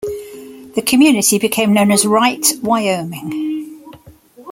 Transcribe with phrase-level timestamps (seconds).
[0.73, 3.77] The community became known as Wright, Wyoming.